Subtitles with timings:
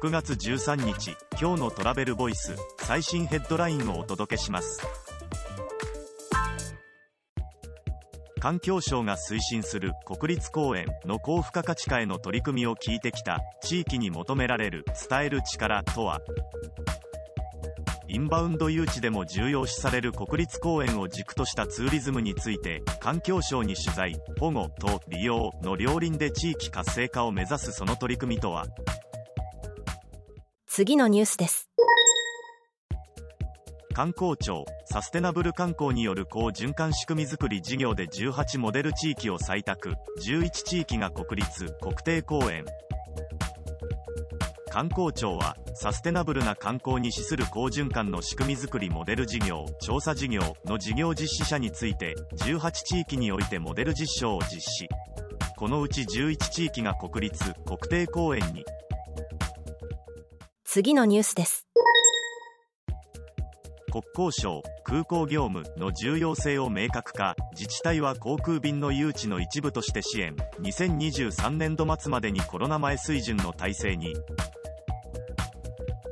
[0.00, 4.80] 6月13日今日のトラベルボイス最新ヘッドラインをお届けします。
[8.38, 16.20] 環境省が推進する国立公園の高付加価値化への取り組みを聞いてきた地域に求められる伝える力とは？
[18.06, 28.64] インバウンド誘致でも重要視される国立公園を軸としたツーリズムについて環境省に取材保護と利用の両輪で地域活性化を目指すその取り組みとは？
[30.78, 31.68] 次のニュースです。
[33.94, 39.94] 観光庁サステナブル観光による高循環仕組みづくり事業で18モデル地域を採択。
[40.24, 42.64] 11地域が国立国定公園。
[44.70, 54.88] 観光庁はサステナブルな観光に資する好循環の仕組みづくりモデル事業調査事業の事業実施者について18地域においてモデル実証を実施。
[55.56, 58.64] このうち11地域が国立国定公園に。
[60.78, 61.66] 次のニュースです。
[63.90, 67.34] 国交省空港業務の重要性を明確化。
[67.50, 70.36] 自治体は航空便の誘致の一部として支援。
[70.60, 74.14] 2023年度末までにコロナ前水準の体制に。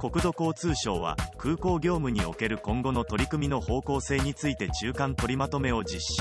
[0.00, 6.20] 国土交通省は空港業務における今後の取り組みの方向性について中間取りまとめを実施。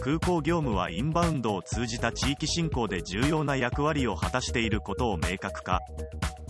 [0.00, 5.78] 空港業務はインバウンドを通じた地域振興で重要な役割を果たしていることを明確化。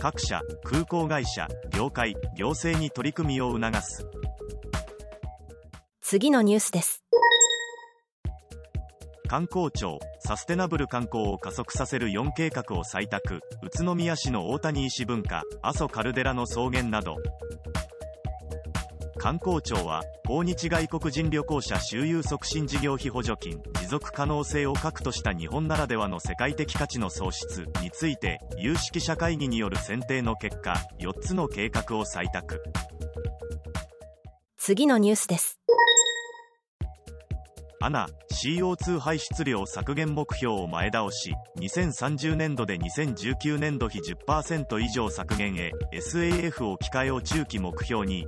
[0.03, 4.05] 各社空港会社業界行政に取り組みを促す。
[6.01, 7.05] 次のニュースです。
[9.29, 13.39] 観光庁サステナブル観光を加速させる4計画を採択。
[13.63, 17.15] 宇都宮市の大谷石文化阿蘇カルデラの草原など
[19.23, 32.61] 観光庁は訪日外国人旅行者周遊促進事業費補助金持続可能性を核とした日本ならではの世界的価値の創出について有識者会議による選定の結果4つの計画を採択。
[34.57, 35.57] 次のニュースです。
[37.79, 41.33] アナ CO2 排出量削減目標を前倒し。
[41.59, 48.25] 2030年度で2019年度比10%以上削減へ SAF 置き換えを中期目標に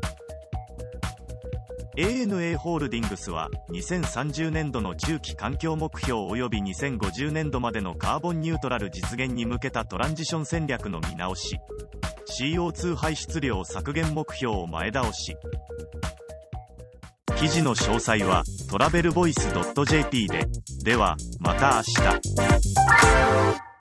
[1.97, 11.59] ANA ホールディングスは2030年度の中期環境目標及び2050年度までのカーボンニュートラル実現に向けたトランジション戦略の見直し
[12.27, 15.37] CO2 排出量削減目標を前倒し。
[17.37, 19.49] 記事の詳細はトラベルボイス
[19.85, 20.47] .jp で。
[20.83, 22.03] ではまた明
[23.61, 23.65] 日。